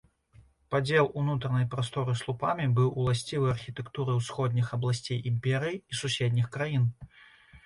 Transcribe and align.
Падзел 0.75 1.09
унутранай 1.23 1.67
прасторы 1.73 2.15
слупамі 2.21 2.65
быў 2.79 2.89
уласцівы 3.03 3.51
архітэктуры 3.55 4.17
ўсходніх 4.19 4.73
абласцей 4.79 5.23
імперыі 5.33 5.77
і 5.79 5.93
суседніх 6.01 6.51
краін. 6.59 6.91